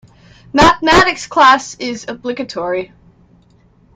[0.51, 2.91] Mathematics class is obligatory.